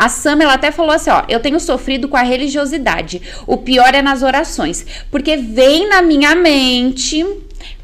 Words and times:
A 0.00 0.08
Sam, 0.08 0.38
ela 0.40 0.54
até 0.54 0.70
falou 0.70 0.92
assim, 0.92 1.10
ó, 1.10 1.24
eu 1.28 1.40
tenho 1.40 1.60
sofrido 1.60 2.08
com 2.08 2.16
a 2.16 2.22
religiosidade. 2.22 3.20
O 3.46 3.58
pior 3.58 3.94
é 3.94 4.00
nas 4.00 4.22
orações, 4.22 4.86
porque 5.10 5.36
vem 5.36 5.86
na 5.90 6.00
minha 6.00 6.34
mente 6.34 7.22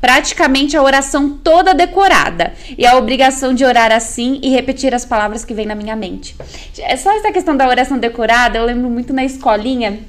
praticamente 0.00 0.74
a 0.78 0.82
oração 0.82 1.36
toda 1.44 1.74
decorada 1.74 2.54
e 2.78 2.86
a 2.86 2.96
obrigação 2.96 3.52
de 3.52 3.66
orar 3.66 3.92
assim 3.92 4.40
e 4.42 4.48
repetir 4.48 4.94
as 4.94 5.04
palavras 5.04 5.44
que 5.44 5.52
vêm 5.52 5.66
na 5.66 5.74
minha 5.74 5.94
mente. 5.94 6.34
É 6.78 6.96
só 6.96 7.14
essa 7.14 7.30
questão 7.30 7.54
da 7.54 7.68
oração 7.68 7.98
decorada, 7.98 8.56
eu 8.56 8.64
lembro 8.64 8.88
muito 8.88 9.12
na 9.12 9.22
escolinha 9.22 10.00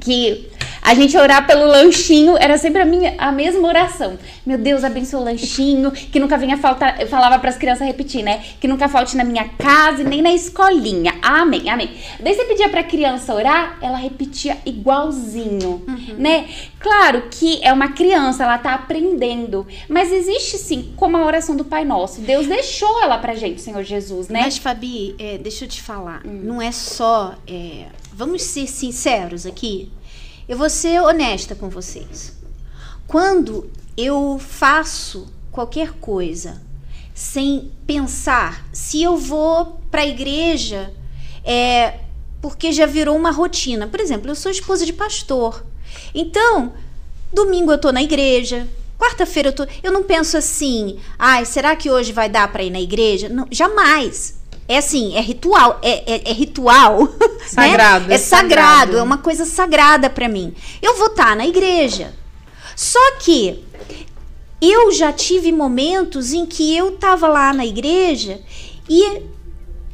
que 0.00 0.48
a 0.86 0.94
gente 0.94 1.18
orar 1.18 1.44
pelo 1.48 1.66
lanchinho 1.66 2.36
era 2.38 2.56
sempre 2.56 2.80
a 2.80 2.84
minha 2.84 3.16
a 3.18 3.32
mesma 3.32 3.66
oração. 3.66 4.16
Meu 4.46 4.56
Deus, 4.56 4.84
abençoe 4.84 5.18
o 5.18 5.24
lanchinho, 5.24 5.90
que 5.90 6.20
nunca 6.20 6.38
venha 6.38 6.56
faltar, 6.56 7.00
eu 7.00 7.08
falava 7.08 7.40
para 7.40 7.50
as 7.50 7.56
crianças 7.56 7.84
repetir, 7.84 8.22
né? 8.22 8.40
Que 8.60 8.68
nunca 8.68 8.88
falte 8.88 9.16
na 9.16 9.24
minha 9.24 9.48
casa 9.48 10.02
e 10.02 10.04
nem 10.04 10.22
na 10.22 10.32
escolinha. 10.32 11.12
Amém, 11.20 11.68
amém. 11.68 11.90
Daí 12.20 12.32
você 12.32 12.44
pedia 12.44 12.68
para 12.68 12.82
a 12.82 12.84
criança 12.84 13.34
orar, 13.34 13.78
ela 13.82 13.96
repetia 13.96 14.58
igualzinho, 14.64 15.82
uhum. 15.88 16.14
né? 16.18 16.46
Claro 16.78 17.24
que 17.32 17.58
é 17.64 17.72
uma 17.72 17.88
criança, 17.88 18.44
ela 18.44 18.56
tá 18.56 18.72
aprendendo, 18.72 19.66
mas 19.88 20.12
existe 20.12 20.56
sim, 20.56 20.92
como 20.94 21.16
a 21.16 21.26
oração 21.26 21.56
do 21.56 21.64
Pai 21.64 21.84
Nosso. 21.84 22.20
Deus 22.20 22.46
deixou 22.46 23.02
ela 23.02 23.18
pra 23.18 23.34
gente, 23.34 23.60
Senhor 23.60 23.82
Jesus, 23.82 24.28
né? 24.28 24.42
Mas 24.42 24.56
Fabi, 24.56 25.16
é, 25.18 25.36
deixa 25.36 25.64
eu 25.64 25.68
te 25.68 25.82
falar, 25.82 26.22
hum. 26.24 26.42
não 26.44 26.62
é 26.62 26.70
só, 26.70 27.34
é, 27.48 27.86
vamos 28.12 28.42
ser 28.42 28.68
sinceros 28.68 29.46
aqui, 29.46 29.90
eu 30.48 30.56
vou 30.56 30.70
ser 30.70 31.00
honesta 31.02 31.54
com 31.54 31.68
vocês. 31.68 32.36
Quando 33.06 33.70
eu 33.96 34.38
faço 34.38 35.32
qualquer 35.50 35.92
coisa 35.94 36.62
sem 37.14 37.72
pensar 37.86 38.66
se 38.72 39.02
eu 39.02 39.16
vou 39.16 39.80
para 39.90 40.02
a 40.02 40.06
igreja 40.06 40.92
é 41.42 42.00
porque 42.42 42.70
já 42.72 42.86
virou 42.86 43.16
uma 43.16 43.30
rotina. 43.30 43.86
Por 43.86 44.00
exemplo, 44.00 44.30
eu 44.30 44.34
sou 44.34 44.50
esposa 44.50 44.84
de 44.84 44.92
pastor. 44.92 45.64
Então, 46.14 46.74
domingo 47.32 47.72
eu 47.72 47.78
tô 47.78 47.90
na 47.90 48.02
igreja, 48.02 48.68
quarta-feira 48.98 49.48
eu 49.48 49.52
tô, 49.52 49.66
eu 49.82 49.90
não 49.90 50.02
penso 50.02 50.36
assim: 50.36 50.98
"Ai, 51.18 51.44
será 51.44 51.74
que 51.74 51.90
hoje 51.90 52.12
vai 52.12 52.28
dar 52.28 52.52
para 52.52 52.62
ir 52.62 52.70
na 52.70 52.80
igreja?" 52.80 53.28
Não, 53.28 53.46
jamais. 53.50 54.38
É 54.68 54.78
assim, 54.78 55.14
é 55.14 55.20
ritual, 55.20 55.78
é, 55.82 56.14
é, 56.14 56.30
é 56.30 56.32
ritual. 56.32 57.08
Né? 57.46 57.48
Sagrado. 57.48 58.08
Né? 58.08 58.14
É, 58.16 58.18
sagrado, 58.18 58.48
sagrado, 58.48 58.96
é 58.98 59.02
uma 59.02 59.18
coisa 59.18 59.44
sagrada 59.44 60.10
para 60.10 60.28
mim. 60.28 60.52
Eu 60.82 60.96
vou 60.96 61.06
estar 61.06 61.26
tá 61.26 61.34
na 61.36 61.46
igreja. 61.46 62.12
Só 62.74 62.98
que 63.20 63.64
eu 64.60 64.90
já 64.90 65.12
tive 65.12 65.52
momentos 65.52 66.32
em 66.32 66.44
que 66.44 66.76
eu 66.76 66.92
tava 66.92 67.28
lá 67.28 67.52
na 67.52 67.64
igreja 67.64 68.40
e 68.88 69.22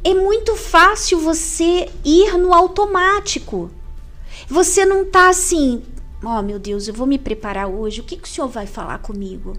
é 0.03 0.13
muito 0.13 0.55
fácil 0.55 1.19
você 1.19 1.89
ir 2.03 2.37
no 2.37 2.53
automático. 2.53 3.69
Você 4.47 4.85
não 4.85 5.05
tá 5.05 5.29
assim, 5.29 5.83
ó 6.23 6.39
oh, 6.39 6.41
meu 6.41 6.59
Deus, 6.59 6.87
eu 6.87 6.93
vou 6.93 7.07
me 7.07 7.19
preparar 7.19 7.67
hoje, 7.67 8.01
o 8.01 8.03
que, 8.03 8.17
que 8.17 8.27
o 8.27 8.31
senhor 8.31 8.47
vai 8.47 8.65
falar 8.65 8.97
comigo? 8.97 9.53